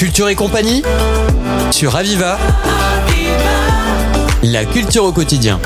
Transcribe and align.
Culture 0.00 0.30
et 0.30 0.34
compagnie 0.34 0.82
sur 1.70 1.94
Aviva. 1.94 2.38
La 4.42 4.64
culture 4.64 5.04
au 5.04 5.12
quotidien. 5.12 5.60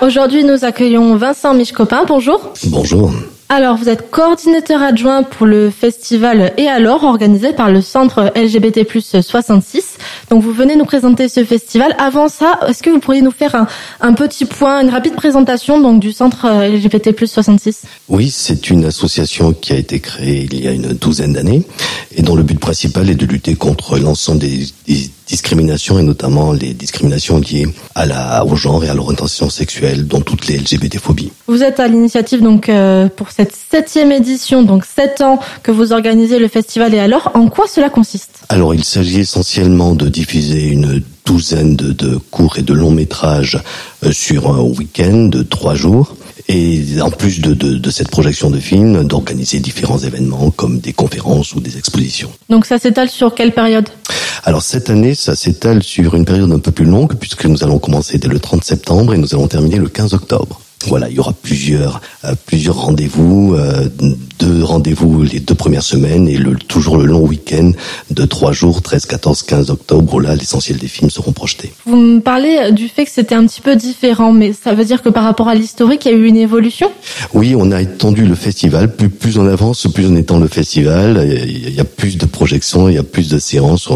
Aujourd'hui, 0.00 0.42
nous 0.42 0.64
accueillons 0.64 1.14
Vincent 1.14 1.54
Michcopin. 1.54 2.04
Bonjour. 2.08 2.52
Bonjour. 2.66 3.12
Alors, 3.48 3.76
vous 3.76 3.88
êtes 3.88 4.10
coordinateur 4.10 4.82
adjoint 4.82 5.22
pour 5.22 5.46
le 5.46 5.70
festival 5.70 6.52
Et 6.56 6.66
alors, 6.66 7.04
organisé 7.04 7.52
par 7.52 7.70
le 7.70 7.80
centre 7.80 8.32
LGBT 8.34 8.84
66. 9.22 9.93
Donc, 10.30 10.42
vous 10.42 10.52
venez 10.52 10.76
nous 10.76 10.84
présenter 10.84 11.28
ce 11.28 11.44
festival. 11.44 11.94
Avant 11.98 12.28
ça, 12.28 12.60
est-ce 12.68 12.82
que 12.82 12.90
vous 12.90 13.00
pourriez 13.00 13.22
nous 13.22 13.30
faire 13.30 13.54
un, 13.54 13.66
un, 14.00 14.12
petit 14.14 14.44
point, 14.44 14.80
une 14.80 14.90
rapide 14.90 15.14
présentation 15.14 15.80
donc 15.80 16.00
du 16.00 16.12
centre 16.12 16.46
LGBT 16.46 17.14
66 17.26 17.82
Oui, 18.08 18.30
c'est 18.30 18.70
une 18.70 18.84
association 18.84 19.52
qui 19.52 19.72
a 19.72 19.76
été 19.76 20.00
créée 20.00 20.48
il 20.50 20.62
y 20.62 20.68
a 20.68 20.72
une 20.72 20.92
douzaine 20.94 21.32
d'années 21.32 21.62
et 22.16 22.22
dont 22.22 22.36
le 22.36 22.42
but 22.42 22.58
principal 22.58 23.08
est 23.10 23.14
de 23.14 23.26
lutter 23.26 23.54
contre 23.54 23.98
l'ensemble 23.98 24.38
des, 24.38 24.66
des 24.86 25.10
discriminations 25.26 25.98
et 25.98 26.02
notamment 26.02 26.52
les 26.52 26.74
discriminations 26.74 27.38
liées 27.38 27.66
à 27.94 28.06
la, 28.06 28.44
au 28.44 28.56
genre 28.56 28.84
et 28.84 28.88
à 28.88 28.94
l'orientation 28.94 29.48
sexuelle, 29.48 30.06
dont 30.06 30.20
toutes 30.20 30.46
les 30.46 30.58
LGBT-phobies. 30.58 31.32
Vous 31.46 31.62
êtes 31.62 31.80
à 31.80 31.88
l'initiative 31.88 32.42
donc 32.42 32.68
euh, 32.68 33.08
pour 33.08 33.30
cette 33.30 33.54
septième 33.70 34.12
édition, 34.12 34.62
donc 34.62 34.84
sept 34.84 35.20
ans 35.20 35.38
que 35.62 35.70
vous 35.70 35.92
organisez 35.92 36.38
le 36.38 36.48
festival. 36.48 36.94
Et 36.94 36.98
alors, 36.98 37.30
en 37.34 37.48
quoi 37.48 37.66
cela 37.66 37.88
consiste? 37.90 38.44
Alors, 38.48 38.74
il 38.74 38.84
s'agit 38.84 39.20
essentiellement 39.20 39.93
de 39.94 40.08
diffuser 40.08 40.66
une 40.68 41.02
douzaine 41.24 41.76
de, 41.76 41.92
de 41.92 42.16
courts 42.30 42.58
et 42.58 42.62
de 42.62 42.74
longs 42.74 42.90
métrages 42.90 43.58
euh, 44.04 44.12
sur 44.12 44.50
un 44.54 44.60
week-end 44.60 45.24
de 45.24 45.42
trois 45.42 45.74
jours 45.74 46.16
et 46.48 46.82
en 47.00 47.10
plus 47.10 47.40
de, 47.40 47.54
de, 47.54 47.76
de 47.76 47.90
cette 47.90 48.10
projection 48.10 48.50
de 48.50 48.58
films, 48.58 49.04
d'organiser 49.04 49.60
différents 49.60 49.98
événements 49.98 50.50
comme 50.50 50.78
des 50.78 50.92
conférences 50.92 51.54
ou 51.54 51.60
des 51.60 51.78
expositions. 51.78 52.30
Donc 52.50 52.66
ça 52.66 52.78
s'étale 52.78 53.08
sur 53.08 53.34
quelle 53.34 53.52
période? 53.52 53.88
Alors 54.44 54.62
cette 54.62 54.90
année, 54.90 55.14
ça 55.14 55.34
s'étale 55.34 55.82
sur 55.82 56.14
une 56.14 56.24
période 56.26 56.52
un 56.52 56.58
peu 56.58 56.70
plus 56.70 56.84
longue 56.84 57.14
puisque 57.14 57.46
nous 57.46 57.64
allons 57.64 57.78
commencer 57.78 58.18
dès 58.18 58.28
le 58.28 58.38
30 58.38 58.62
septembre 58.62 59.14
et 59.14 59.18
nous 59.18 59.34
allons 59.34 59.48
terminer 59.48 59.78
le 59.78 59.88
15 59.88 60.12
octobre. 60.12 60.60
Voilà, 60.86 61.08
il 61.08 61.16
y 61.16 61.18
aura 61.18 61.32
plusieurs 61.32 62.02
euh, 62.24 62.34
plusieurs 62.44 62.76
rendez-vous, 62.76 63.54
euh, 63.54 63.88
deux 64.38 64.62
rendez-vous 64.62 65.22
les 65.22 65.40
deux 65.40 65.54
premières 65.54 65.82
semaines 65.82 66.28
et 66.28 66.36
le, 66.36 66.56
toujours 66.56 66.96
le 66.96 67.06
long 67.06 67.20
week-end 67.20 67.72
de 68.10 68.24
trois 68.24 68.52
jours, 68.52 68.82
13, 68.82 69.06
14, 69.06 69.42
15 69.42 69.70
octobre, 69.70 70.14
où 70.14 70.20
là 70.20 70.34
l'essentiel 70.34 70.78
des 70.78 70.88
films 70.88 71.10
seront 71.10 71.32
projetés. 71.32 71.72
Vous 71.86 71.96
me 71.96 72.20
parlez 72.20 72.72
du 72.72 72.88
fait 72.88 73.04
que 73.04 73.10
c'était 73.10 73.34
un 73.34 73.46
petit 73.46 73.60
peu 73.60 73.76
différent, 73.76 74.32
mais 74.32 74.52
ça 74.52 74.74
veut 74.74 74.84
dire 74.84 75.02
que 75.02 75.08
par 75.08 75.24
rapport 75.24 75.48
à 75.48 75.54
l'historique, 75.54 76.04
il 76.04 76.12
y 76.12 76.14
a 76.14 76.16
eu 76.16 76.26
une 76.26 76.36
évolution? 76.36 76.90
Oui, 77.32 77.54
on 77.56 77.70
a 77.70 77.82
étendu 77.82 78.26
le 78.26 78.34
festival. 78.34 78.94
Plus, 78.94 79.08
plus 79.08 79.38
on 79.38 79.46
avance, 79.46 79.86
plus 79.92 80.06
on 80.06 80.16
étend 80.16 80.38
le 80.38 80.48
festival. 80.48 81.26
Il 81.46 81.74
y 81.74 81.80
a 81.80 81.84
plus 81.84 82.16
de 82.16 82.26
projections, 82.26 82.88
il 82.88 82.94
y 82.94 82.98
a 82.98 83.02
plus 83.02 83.28
de 83.28 83.38
séances. 83.38 83.88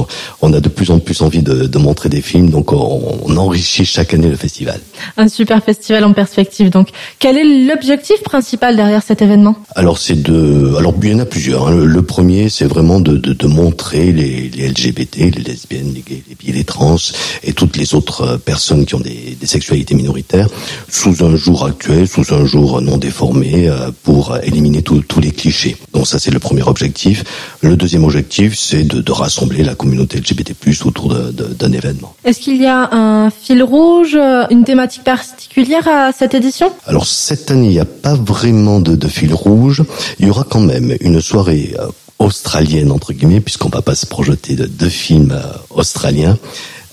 On 0.42 0.52
a 0.52 0.60
de 0.60 0.68
plus 0.68 0.90
en 0.90 0.98
plus 0.98 1.20
envie 1.22 1.42
de, 1.42 1.66
de 1.66 1.78
montrer 1.78 2.08
des 2.08 2.20
films, 2.20 2.50
donc 2.50 2.72
on, 2.72 3.18
on 3.24 3.36
enrichit 3.36 3.84
chaque 3.84 4.14
année 4.14 4.28
le 4.28 4.36
festival. 4.36 4.80
Un 5.16 5.28
super 5.28 5.62
festival 5.62 6.04
en 6.04 6.12
perspective. 6.12 6.70
Donc, 6.70 6.88
quel 7.18 7.36
est 7.36 7.66
l'objectif 7.66 8.22
principal 8.22 8.76
derrière 8.76 9.02
cet 9.02 9.22
événement? 9.22 9.56
Alors, 9.74 9.98
c'est 9.98 10.22
de, 10.28 10.74
alors 10.76 10.94
il 11.02 11.10
y 11.10 11.14
en 11.14 11.18
a 11.18 11.24
plusieurs. 11.24 11.68
Hein. 11.68 11.74
Le, 11.74 11.86
le, 11.86 12.02
premier, 12.02 12.48
c'est 12.48 12.66
vraiment 12.66 13.00
de, 13.00 13.16
de, 13.16 13.32
de 13.32 13.46
montrer 13.46 14.12
les, 14.12 14.50
les, 14.50 14.68
LGBT, 14.68 15.16
les 15.16 15.42
lesbiennes, 15.42 15.92
les 15.94 16.02
gays, 16.02 16.22
les 16.28 16.34
bi, 16.34 16.52
les 16.52 16.64
trans 16.64 16.96
et 17.42 17.52
toutes 17.52 17.76
les 17.76 17.94
autres 17.94 18.36
personnes 18.36 18.84
qui 18.84 18.94
ont 18.94 19.00
des, 19.00 19.36
des, 19.40 19.46
sexualités 19.46 19.94
minoritaires 19.94 20.48
sous 20.88 21.24
un 21.24 21.34
jour 21.36 21.64
actuel, 21.64 22.06
sous 22.06 22.34
un 22.34 22.44
jour 22.44 22.80
non 22.82 22.98
déformé, 22.98 23.68
euh, 23.68 23.90
pour 24.02 24.36
éliminer 24.42 24.82
tous 24.82 25.20
les 25.20 25.30
clichés. 25.30 25.76
Donc 25.94 26.06
ça, 26.06 26.18
c'est 26.18 26.30
le 26.30 26.38
premier 26.38 26.62
objectif. 26.62 27.24
Le 27.62 27.76
deuxième 27.76 28.04
objectif, 28.04 28.56
c'est 28.58 28.84
de, 28.84 29.00
de, 29.00 29.12
rassembler 29.12 29.64
la 29.64 29.74
communauté 29.74 30.18
LGBT+ 30.18 30.54
autour 30.84 31.14
d'un 31.14 31.72
événement. 31.72 32.14
Est-ce 32.24 32.40
qu'il 32.40 32.60
y 32.60 32.66
a 32.66 32.94
un 32.94 33.30
fil 33.30 33.62
rouge, 33.62 34.16
une 34.50 34.64
thématique 34.64 35.04
particulière 35.04 35.88
à 35.88 36.12
cette 36.12 36.34
édition? 36.34 36.70
Alors 36.86 37.06
cette 37.06 37.50
année, 37.50 37.68
il 37.68 37.72
n'y 37.72 37.80
a 37.80 37.84
pas 37.84 38.14
vraiment 38.14 38.80
de, 38.80 38.94
de, 38.94 39.08
fil 39.08 39.32
rouge. 39.34 39.82
Il 40.18 40.26
y 40.26 40.30
aura 40.30 40.44
quand 40.44 40.60
même 40.60 40.96
une 41.00 41.20
soirée 41.20 41.74
euh, 41.78 41.88
australienne 42.18 42.90
entre 42.90 43.12
guillemets, 43.12 43.40
puisqu'on 43.40 43.68
va 43.68 43.82
pas 43.82 43.94
se 43.94 44.06
projeter 44.06 44.54
de 44.54 44.66
deux 44.66 44.88
films 44.88 45.32
euh, 45.32 45.52
australiens. 45.70 46.38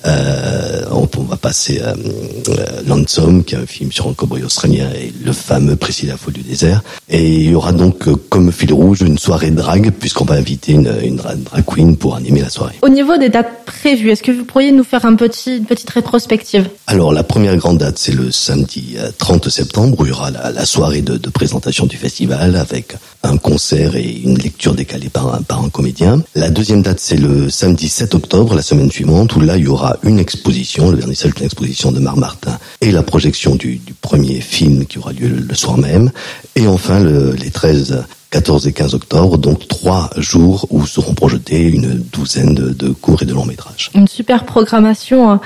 Euh, 0.06 0.84
on, 0.92 1.08
on, 1.18 1.24
va 1.24 1.38
passer 1.38 1.82
à 1.82 1.90
euh, 1.90 2.82
Lonesome, 2.86 3.44
qui 3.44 3.56
est 3.56 3.58
un 3.58 3.66
film 3.66 3.92
sur 3.92 4.08
un 4.08 4.14
cowboy 4.14 4.44
australien, 4.44 4.88
et 4.96 5.12
le 5.24 5.34
fameux 5.34 5.76
Précis 5.76 6.06
la 6.06 6.16
du 6.32 6.42
désert. 6.42 6.82
Et 7.10 7.26
il 7.26 7.52
y 7.52 7.56
aura 7.56 7.72
donc 7.72 8.08
euh, 8.08 8.16
comme 8.30 8.52
fil 8.52 8.74
rouge 8.74 9.02
une 9.02 9.18
soirée 9.18 9.52
drague, 9.52 9.92
puisqu'on 9.92 10.26
va 10.26 10.36
inviter 10.36 10.74
une, 10.74 10.92
une 11.04 11.16
drag 11.16 11.40
queen 11.66 11.98
pour 11.98 12.16
animer 12.16 12.42
la 12.42 12.50
soirée. 12.50 12.76
Au 12.82 12.90
niveau 12.90 13.18
des 13.18 13.30
dates 13.30 13.66
prévues, 13.66 14.12
est-ce 14.12 14.24
que 14.24 14.32
vous 14.32 14.44
pourriez 14.44 14.72
nous 14.72 14.84
faire 14.84 15.06
un 15.06 15.16
petit, 15.16 15.58
une 15.58 15.66
petite 15.66 15.90
rétrospective? 15.90 16.70
Alors 16.88 17.14
la 17.14 17.24
première 17.24 17.56
grande 17.58 17.80
date, 17.80 17.98
c'est 17.98 18.14
le 18.14 18.32
samedi 18.32 18.98
30 19.18 19.50
septembre, 19.50 20.00
où 20.00 20.06
il 20.06 20.10
y 20.10 20.12
aura 20.12 20.32
la, 20.32 20.52
la 20.52 20.66
soirée 20.66 21.02
de, 21.02 21.18
de, 21.18 21.30
présentation 21.30 21.86
du 21.86 21.98
festival, 21.98 22.56
avec 22.56 22.96
un 23.24 23.38
concert 23.38 23.96
et 23.96 24.22
une 24.24 24.38
lecture 24.38 24.76
décalée 24.76 25.10
par 25.10 25.34
un, 25.34 25.42
par 25.42 25.64
un 25.64 25.70
comédien. 25.70 26.22
La 26.36 26.50
deuxième 26.50 26.82
date, 26.82 27.00
c'est 27.00 27.18
le 27.18 27.50
samedi 27.50 27.90
7 27.90 28.16
octobre, 28.16 28.56
la 28.56 28.62
semaine 28.62 28.92
suivante, 28.92 29.36
où 29.36 29.42
là, 29.42 29.58
il 29.58 29.64
y 29.64 29.68
aura 29.68 29.95
une 30.04 30.20
exposition, 30.20 30.92
le 30.92 30.98
vernissage 30.98 31.34
d'une 31.34 31.46
exposition 31.46 31.92
de 31.92 32.00
Marmartin 32.00 32.58
et 32.82 32.92
la 32.92 33.04
projection 33.04 33.56
du, 33.56 33.82
premier 34.02 34.40
film 34.42 34.86
qui 34.86 35.00
aura 35.00 35.14
lieu 35.14 35.28
le, 35.28 35.56
soir 35.56 35.78
même. 35.78 36.12
Et 36.56 36.68
enfin, 36.68 37.00
le, 37.00 37.32
les 37.32 37.50
13 37.50 38.06
14 38.32 38.68
et 38.68 38.74
15 38.74 38.96
octobre, 38.96 39.38
donc 39.38 39.68
trois 39.68 40.10
jours 40.18 40.68
où 40.70 40.86
seront 40.86 41.14
projetés 41.14 41.62
une 41.62 42.04
douzaine 42.12 42.54
de, 42.54 42.72
de 42.72 42.90
courts 42.90 43.24
et 43.24 43.26
de 43.26 43.34
longs 43.34 43.46
métrages. 43.46 43.92
Une 43.96 44.08
super 44.08 44.44
programmation 44.44 45.40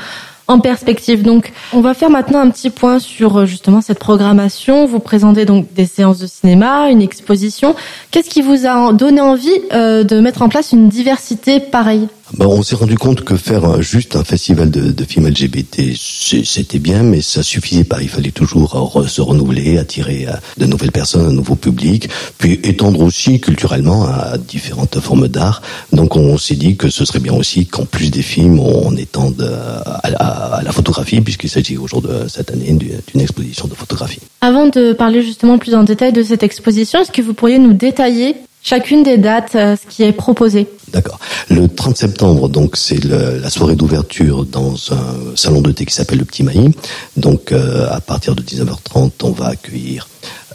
en 0.50 0.60
perspective. 0.60 1.22
Donc, 1.22 1.54
on 1.72 1.80
va 1.80 1.94
faire 1.94 2.10
maintenant 2.10 2.40
un 2.40 2.50
petit 2.50 2.72
point 2.72 3.00
sur 3.00 3.46
justement 3.46 3.82
cette 3.82 4.00
programmation. 4.00 4.88
Vous 4.88 5.00
présentez 5.00 5.46
donc 5.46 5.72
des 5.74 5.86
séances 5.86 6.18
de 6.18 6.28
cinéma, 6.28 6.90
une 6.90 7.02
exposition. 7.02 7.76
Qu'est-ce 8.12 8.30
qui 8.30 8.42
vous 8.42 8.66
a 8.66 8.92
donné 8.92 9.22
envie 9.22 9.62
euh, 9.72 10.04
de 10.04 10.20
mettre 10.20 10.42
en 10.42 10.50
place 10.50 10.72
une 10.72 10.90
diversité 10.90 11.60
pareille? 11.60 12.08
Ben, 12.38 12.48
on 12.48 12.64
s'est 12.64 12.76
rendu 12.76 12.98
compte 12.98 13.24
que 13.24 13.36
faire 13.36 13.82
juste 13.82 14.16
un 14.16 14.24
festival 14.24 14.70
de, 14.70 14.92
de 14.92 15.04
films 15.04 15.28
LGBT, 15.28 15.96
c'était 15.96 16.80
bien, 16.80 17.04
mais 17.04 17.22
ça 17.22 17.44
suffisait 17.44 17.84
pas. 17.84 18.02
Il 18.02 18.10
fallait 18.10 18.32
toujours 18.32 19.06
se 19.08 19.22
renouveler, 19.22 19.78
attirer 19.78 20.28
de 20.58 20.66
nouvelles 20.66 20.92
personnes, 20.92 21.26
un 21.26 21.34
nouveau 21.34 21.56
public, 21.56 22.10
puis 22.38 22.60
étendre 22.64 23.02
aussi 23.02 23.40
culturellement 23.40 24.06
à 24.06 24.38
différentes 24.38 25.00
formes 25.00 25.28
d'art. 25.28 25.62
Donc 25.94 26.16
on 26.16 26.38
s'est 26.38 26.56
dit 26.56 26.76
que 26.76 26.90
ce 26.90 27.06
serait 27.06 27.20
bien 27.20 27.34
aussi 27.34 27.66
qu'en 27.66 27.86
plus 27.86 28.12
des 28.12 28.22
films, 28.22 28.60
on 28.60 28.96
étende 28.96 29.42
à 30.04 30.10
la, 30.10 30.18
à 30.18 30.64
la 30.64 30.72
photographie, 30.72 31.22
puisqu'il 31.22 31.50
s'agit 31.50 31.78
aujourd'hui 31.78 32.12
cette 32.28 32.52
année 32.52 32.72
d'une 32.74 33.22
exposition 33.22 33.68
de 33.68 33.74
photographie. 33.74 34.22
Avant 34.42 34.68
de 34.68 34.94
parler 34.94 35.22
justement 35.24 35.58
plus 35.58 35.76
en 35.76 35.84
détail 35.84 36.14
de 36.14 36.24
cette 36.24 36.44
exposition, 36.44 37.02
est-ce 37.02 37.12
que 37.12 37.22
vous 37.22 37.34
pourriez 37.34 37.60
nous 37.60 37.74
détailler 37.74 38.36
chacune 38.64 39.04
des 39.04 39.18
dates, 39.18 39.56
euh, 39.56 39.76
ce 39.76 39.88
qui 39.88 40.04
est 40.04 40.12
proposé. 40.12 40.68
D'accord. 40.92 41.20
Le 41.50 41.68
30 41.68 41.98
septembre, 41.98 42.50
donc, 42.50 42.76
c'est 42.76 43.04
la 43.04 43.50
soirée 43.50 43.76
d'ouverture 43.76 44.46
dans 44.46 44.76
un 44.92 45.36
salon 45.36 45.62
de 45.62 45.72
thé 45.72 45.86
qui 45.86 45.94
s'appelle 45.94 46.20
le 46.20 46.26
Petit 46.26 46.44
Maï. 46.44 46.72
Donc, 47.18 47.52
euh, 47.52 47.88
à 47.92 48.02
partir 48.02 48.36
de 48.36 48.42
19h30, 48.42 49.12
on 49.24 49.32
va 49.32 49.48
accueillir 49.48 50.08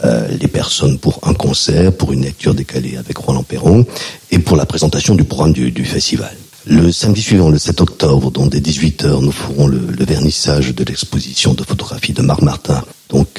euh, 0.04 0.26
les 0.40 0.48
personnes 0.48 0.98
pour 0.98 1.20
un 1.22 1.34
concert, 1.34 1.92
pour 1.92 2.12
une 2.12 2.22
lecture 2.22 2.54
décalée 2.54 2.96
avec 2.96 3.16
Roland 3.16 3.44
Perron 3.44 3.86
et 4.30 4.38
pour 4.38 4.56
la 4.56 4.66
présentation 4.66 5.14
du 5.14 5.24
programme 5.24 5.52
du, 5.52 5.70
du 5.70 5.84
festival. 5.84 6.34
Le 6.66 6.90
samedi 6.90 7.20
suivant, 7.20 7.50
le 7.50 7.58
7 7.58 7.80
octobre, 7.82 8.30
donc 8.30 8.50
dès 8.50 8.58
18h, 8.58 9.20
nous 9.20 9.32
ferons 9.32 9.66
le, 9.66 9.78
le 9.78 10.04
vernissage 10.04 10.74
de 10.74 10.82
l'exposition 10.82 11.52
de 11.54 11.62
photographie 11.62 12.14
de 12.14 12.22
Marc 12.22 12.40
Martin, 12.42 12.82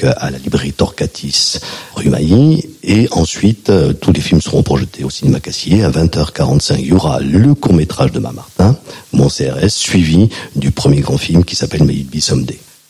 à 0.06 0.30
la 0.30 0.38
librairie 0.38 0.72
Torcatis, 0.72 1.58
rue 1.94 2.10
Mailly. 2.10 2.68
Et 2.82 3.08
ensuite, 3.10 3.70
euh, 3.70 3.92
tous 3.92 4.12
les 4.12 4.20
films 4.20 4.40
seront 4.40 4.62
projetés 4.62 5.04
au 5.04 5.10
cinéma 5.10 5.40
Cassier. 5.40 5.82
À 5.82 5.90
20h45, 5.90 6.76
il 6.78 6.86
y 6.86 6.92
aura 6.92 7.20
le 7.20 7.54
court-métrage 7.54 8.12
de 8.12 8.18
Marc 8.18 8.34
Martin, 8.34 8.76
Mon 9.12 9.28
CRS, 9.28 9.70
suivi 9.70 10.28
du 10.54 10.70
premier 10.70 11.00
grand 11.00 11.18
film 11.18 11.44
qui 11.44 11.56
s'appelle 11.56 11.84
May 11.84 11.94
It. 11.94 12.12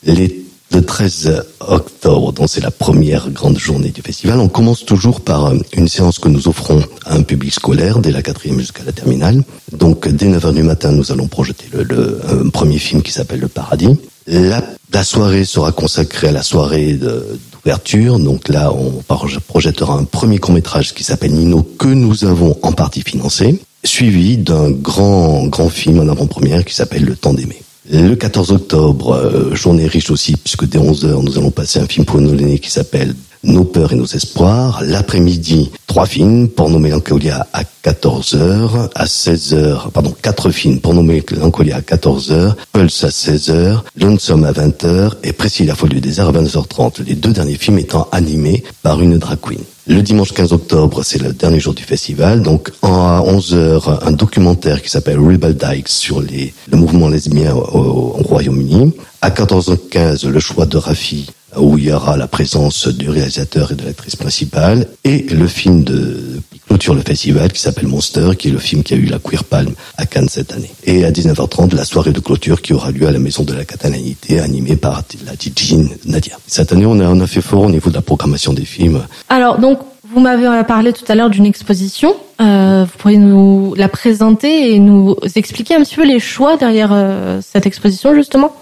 Les 0.05 0.47
le 0.73 0.85
13 0.85 1.45
octobre, 1.61 2.33
donc 2.33 2.49
c'est 2.51 2.61
la 2.61 2.71
première 2.71 3.31
grande 3.31 3.59
journée 3.59 3.91
du 3.91 4.03
festival, 4.03 4.41
on 4.41 4.49
commence 4.49 4.85
toujours 4.85 5.21
par 5.21 5.53
une 5.73 5.89
séance 5.89 6.19
que 6.19 6.29
nous 6.29 6.49
offrons 6.49 6.83
à 7.05 7.15
un 7.15 7.23
public 7.23 7.55
scolaire 7.55 8.01
dès 8.01 8.11
la 8.11 8.23
quatrième 8.23 8.59
jusqu'à 8.59 8.83
la 8.85 8.93
terminale. 8.93 9.43
Donc 9.73 10.09
dès 10.09 10.27
9h 10.27 10.55
du 10.55 10.63
matin, 10.63 10.93
nous 10.93 11.13
allons 11.13 11.29
projeter 11.29 11.67
le, 11.73 12.21
un 12.29 12.49
premier 12.49 12.79
film 12.79 13.03
qui 13.03 13.13
s'appelle 13.13 13.41
Le 13.41 13.49
Paradis. 13.49 13.97
La, 14.29 14.63
la, 14.93 15.05
soirée 15.05 15.45
sera 15.45 15.71
consacrée 15.71 16.29
à 16.29 16.33
la 16.33 16.43
soirée 16.43 16.95
d'ouverture. 16.95 18.19
Donc 18.19 18.49
là, 18.49 18.73
on 18.73 19.03
projettera 19.47 19.95
un 19.95 20.05
premier 20.05 20.39
court-métrage 20.39 20.95
qui 20.95 21.05
s'appelle 21.05 21.33
Nino 21.33 21.63
que 21.63 21.89
nous 21.89 22.25
avons 22.25 22.57
en 22.63 22.73
partie 22.73 23.03
financé, 23.03 23.61
suivi 23.85 24.37
d'un 24.37 24.71
grand, 24.71 25.47
grand 25.47 25.69
film 25.69 26.01
en 26.01 26.09
avant-première 26.09 26.65
qui 26.65 26.75
s'appelle 26.75 27.05
Le 27.05 27.15
Temps 27.15 27.35
d'aimer. 27.35 27.63
Le 27.89 28.17
14 28.17 28.51
octobre, 28.51 29.13
euh, 29.13 29.55
journée 29.55 29.87
riche 29.87 30.11
aussi, 30.11 30.37
puisque 30.37 30.69
dès 30.69 30.79
11h, 30.79 31.23
nous 31.23 31.39
allons 31.39 31.53
passer 31.53 31.79
un 31.79 31.87
film 31.87 32.05
pour 32.05 32.21
nous 32.21 32.59
qui 32.59 32.71
s'appelle 32.71 33.15
Nos 33.43 33.65
peurs 33.65 33.93
et 33.93 33.97
nos 33.97 34.07
espoirs. 34.07 34.83
L'après-midi, 34.85 35.71
trois 35.87 36.07
films, 36.07 36.49
Porno 36.49 36.79
Mélancolia 36.79 37.47
à 37.53 37.63
14h, 37.85 38.91
à 38.95 39.05
16h, 39.05 39.91
pardon, 39.91 40.15
quatre 40.21 40.51
films, 40.51 40.81
Porno 40.81 41.03
Mélancolia 41.03 41.77
à 41.77 41.81
14h, 41.81 42.55
Pulse 42.73 43.05
à 43.05 43.09
16h, 43.09 43.81
Lonesome 44.01 44.45
à 44.45 44.53
20h 44.53 45.13
et 45.23 45.33
Précis 45.33 45.65
la 45.65 45.75
folie 45.75 45.97
du 45.97 46.01
désert 46.01 46.29
à 46.29 46.33
22h30. 46.33 47.05
Les 47.07 47.15
deux 47.15 47.33
derniers 47.33 47.57
films 47.57 47.79
étant 47.79 48.09
animés 48.13 48.65
par 48.83 49.01
une 49.01 49.19
drag 49.19 49.39
queen. 49.41 49.61
Le 49.89 50.03
dimanche 50.03 50.33
15 50.33 50.53
octobre, 50.53 51.05
c'est 51.05 51.23
le 51.23 51.33
dernier 51.33 51.61
jour 51.61 51.73
du 51.73 51.85
festival. 51.85 52.43
Donc, 52.43 52.73
à 52.83 53.23
11h, 53.25 54.05
un 54.05 54.11
documentaire 54.11 54.83
qui 54.83 54.91
s'appelle 54.91 55.21
Rebel 55.21 55.57
Dykes 55.57 55.89
sur 55.89 56.21
les, 56.21 56.53
le 56.69 56.77
mouvement 56.77 57.09
lesbien 57.09 57.55
au, 57.55 58.17
au 58.19 58.23
Royaume-Uni. 58.25 58.93
À 59.23 59.31
14h15, 59.31 60.27
le 60.27 60.41
choix 60.41 60.67
de 60.67 60.77
Rafi 60.77 61.31
où 61.57 61.79
il 61.79 61.85
y 61.85 61.93
aura 61.93 62.17
la 62.17 62.27
présence 62.27 62.89
du 62.89 63.09
réalisateur 63.09 63.73
et 63.73 63.75
de 63.75 63.85
l'actrice 63.85 64.17
principale, 64.17 64.87
et 65.05 65.27
le 65.31 65.47
film 65.47 65.85
de 65.85 66.41
clôture 66.69 66.95
le 66.95 67.03
festival 67.03 67.53
qui 67.53 67.61
s'appelle 67.61 67.87
Monster, 67.87 68.31
qui 68.39 68.49
est 68.49 68.51
le 68.51 68.59
film 68.59 68.83
qui 68.83 68.95
a 68.95 68.97
eu 68.97 69.07
la 69.07 69.19
Queer 69.19 69.45
Palm 69.45 69.73
à 69.97 70.07
Cannes 70.07 70.29
cette 70.29 70.53
année. 70.53 70.71
Et 70.85 71.05
à 71.05 71.11
19h30, 71.11 71.75
la 71.75 71.85
soirée 71.85 72.13
de 72.13 72.21
clôture 72.21 72.61
qui 72.61 72.73
aura 72.73 72.91
lieu 72.91 73.07
à 73.07 73.13
la 73.13 73.19
Maison 73.19 73.45
de 73.45 73.53
la 73.53 73.65
Catalanité, 73.65 74.41
animée 74.41 74.77
par 74.77 75.03
la 75.25 75.33
DJ 75.33 75.75
Nadia. 76.05 76.37
Cette 76.47 76.73
année, 76.73 76.87
on 76.87 76.99
a, 77.01 77.05
on 77.05 77.21
a 77.21 77.27
fait 77.27 77.41
fort 77.41 77.63
au 77.63 77.71
niveau 77.71 77.91
de 77.91 77.95
la 77.95 78.03
programmation 78.03 78.53
des 78.53 78.65
films. 78.65 79.03
Alors, 79.29 79.59
donc, 79.59 79.79
vous 80.13 80.21
m'avez 80.21 80.65
parlé 80.65 80.93
tout 80.93 81.05
à 81.09 81.15
l'heure 81.15 81.31
d'une 81.31 81.47
exposition. 81.47 82.15
Euh, 82.41 82.85
vous 82.85 82.99
pourriez 82.99 83.19
nous 83.19 83.75
la 83.77 83.89
présenter 83.89 84.75
et 84.75 84.79
nous 84.79 85.17
expliquer 85.35 85.75
un 85.75 85.83
petit 85.83 85.97
peu 85.97 86.07
les 86.07 86.21
choix 86.21 86.57
derrière 86.57 86.91
euh, 86.93 87.41
cette 87.43 87.67
exposition, 87.67 88.15
justement? 88.15 88.53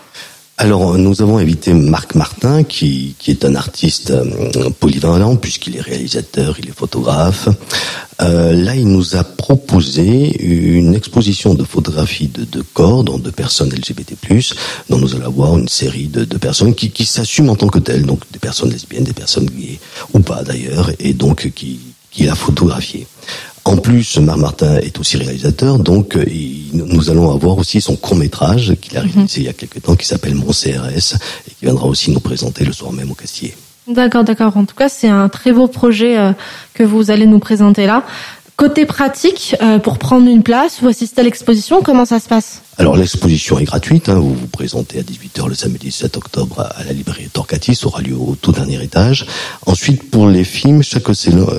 Alors, 0.57 0.97
nous 0.99 1.21
avons 1.21 1.39
invité 1.39 1.73
Marc 1.73 2.15
Martin, 2.15 2.63
qui, 2.63 3.17
qui 3.19 3.33
est 3.33 3.45
un 3.45 3.57
artiste 3.57 4.13
euh, 4.13 4.71
polyvalent, 4.79 5.35
puisqu'il 5.35 5.77
est 5.77 5.81
réalisateur, 5.81 6.57
il 6.61 6.69
est 6.69 6.79
photographe. 6.79 7.49
Euh, 8.23 8.53
là, 8.53 8.77
il 8.77 8.87
nous 8.87 9.17
a 9.17 9.25
proposé 9.25 10.33
une 10.41 10.95
exposition 10.95 11.55
de 11.55 11.65
photographies 11.65 12.29
de, 12.29 12.63
corps, 12.63 13.03
donc 13.03 13.23
de 13.23 13.31
personnes 13.31 13.71
LGBT+, 13.71 14.15
dont 14.89 14.99
nous 14.99 15.17
allons 15.17 15.27
avoir 15.27 15.59
une 15.59 15.69
série 15.69 16.07
de, 16.07 16.25
de 16.25 16.39
personnes 16.39 16.77
qui, 16.77 16.93
qui 16.93 17.05
s'assument 17.05 17.51
en 17.51 17.57
tant 17.57 17.67
que 17.67 17.81
telles, 17.81 18.07
donc 18.07 18.21
des 18.33 18.39
personnes 18.39 18.71
lesbiennes, 18.71 19.03
des 19.03 19.13
personnes 19.13 19.47
gays, 19.47 19.81
ou 20.13 20.21
pas 20.21 20.45
d'ailleurs, 20.45 20.93
et 21.01 21.15
donc 21.15 21.51
qui, 21.53 21.81
qui 22.13 22.29
a 22.29 22.37
photographié. 22.37 23.09
En 23.65 23.79
plus, 23.79 24.19
Marc 24.19 24.39
Martin 24.39 24.77
est 24.77 24.99
aussi 24.99 25.17
réalisateur, 25.17 25.79
donc 25.79 26.17
euh, 26.17 26.25
nous 26.75 27.11
allons 27.11 27.33
avoir 27.33 27.57
aussi 27.57 27.81
son 27.81 27.97
court 27.97 28.17
métrage 28.17 28.75
qu'il 28.81 28.97
a 28.99 29.03
mhm. 29.03 29.11
réalisé 29.11 29.41
il 29.41 29.47
y 29.47 29.49
a 29.49 29.55
quelques 29.55 29.83
temps, 29.83 29.97
qui 29.97 30.07
s'appelle 30.07 30.35
Mon 30.35 30.53
CRS, 30.53 31.15
et 31.49 31.51
qui 31.51 31.65
viendra 31.65 31.87
aussi 31.87 32.11
nous 32.11 32.21
présenter 32.21 32.65
le 32.65 32.73
soir 32.73 32.93
même 32.93 33.11
au 33.11 33.15
Castier. 33.15 33.55
D'accord, 33.89 34.25
d'accord. 34.25 34.57
En 34.57 34.65
tout 34.65 34.75
cas, 34.75 34.89
c'est 34.89 35.09
un 35.09 35.29
très 35.29 35.53
beau 35.53 35.67
projet 35.67 36.19
euh, 36.19 36.33
que 36.75 36.83
vous 36.83 37.11
allez 37.11 37.27
nous 37.27 37.39
présenter 37.39 37.87
là. 37.87 38.05
Côté 38.57 38.87
pratique, 38.87 39.57
euh, 39.63 39.81
pour 39.81 39.99
prendre 39.99 40.29
une 40.29 40.45
place 40.45 40.81
ou 40.81 40.87
assister 40.87 41.23
à 41.23 41.25
l'exposition, 41.25 41.83
comment 41.83 42.05
ça 42.05 42.21
se 42.21 42.29
passe? 42.29 42.63
Alors 42.79 42.97
l'exposition 42.97 43.59
est 43.59 43.65
gratuite, 43.65 44.09
hein. 44.09 44.21
vous 44.21 44.33
vous 44.33 44.47
présentez 44.47 45.01
à 45.01 45.03
18h 45.03 45.49
le 45.49 45.57
samedi 45.57 45.91
7 45.91 46.17
octobre 46.17 46.61
à 46.61 46.85
la 46.85 46.93
librairie 46.93 47.29
Torcatis, 47.33 47.81
aura 47.83 48.01
lieu 48.01 48.15
au 48.15 48.37
tout 48.41 48.53
dernier 48.53 48.81
étage. 48.81 49.27
Ensuite 49.67 50.09
pour 50.09 50.29
les 50.29 50.45
films, 50.45 50.85
chaque, 50.85 51.09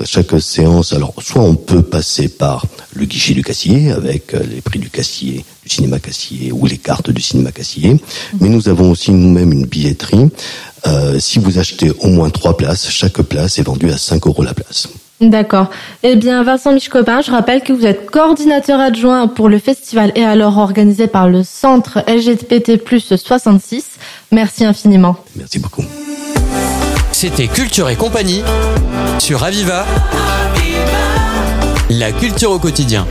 chaque 0.06 0.40
séance, 0.40 0.94
alors 0.94 1.12
soit 1.20 1.42
on 1.42 1.54
peut 1.54 1.82
passer 1.82 2.28
par 2.28 2.64
le 2.94 3.04
guichet 3.04 3.34
du 3.34 3.44
Cassier 3.44 3.90
avec 3.90 4.32
euh, 4.32 4.40
les 4.50 4.62
prix 4.62 4.78
du 4.78 4.88
Cassier, 4.88 5.44
du 5.64 5.68
cinéma 5.68 5.98
Cassier 5.98 6.50
ou 6.50 6.64
les 6.64 6.78
cartes 6.78 7.10
du 7.10 7.20
cinéma 7.20 7.52
Cassier, 7.52 7.98
mais 8.40 8.48
nous 8.48 8.70
avons 8.70 8.90
aussi 8.90 9.10
nous-mêmes 9.10 9.52
une 9.52 9.66
billetterie. 9.66 10.30
Euh, 10.86 11.20
si 11.20 11.40
vous 11.40 11.58
achetez 11.58 11.90
au 12.00 12.08
moins 12.08 12.30
trois 12.30 12.56
places, 12.56 12.88
chaque 12.88 13.20
place 13.20 13.58
est 13.58 13.64
vendue 13.64 13.90
à 13.90 13.98
5 13.98 14.26
euros 14.26 14.42
la 14.42 14.54
place. 14.54 14.88
D'accord. 15.20 15.70
Eh 16.02 16.14
bien, 16.14 16.42
Vincent 16.42 16.72
Michcopin, 16.72 17.22
je 17.22 17.30
rappelle 17.30 17.62
que 17.62 17.72
vous 17.72 17.86
êtes 17.86 18.10
coordinateur 18.10 18.78
adjoint 18.80 19.28
pour 19.28 19.48
le 19.48 19.58
festival 19.58 20.12
et 20.14 20.24
alors 20.24 20.58
organisé 20.58 21.06
par 21.06 21.28
le 21.28 21.42
centre 21.42 22.04
LGBT 22.06 22.72
66. 23.16 23.84
Merci 24.30 24.64
infiniment. 24.64 25.16
Merci 25.34 25.58
beaucoup. 25.58 25.84
C'était 27.12 27.48
Culture 27.48 27.88
et 27.88 27.96
compagnie 27.96 28.42
sur 29.18 29.42
Aviva. 29.42 29.86
La 31.88 32.12
culture 32.12 32.50
au 32.50 32.58
quotidien. 32.58 33.06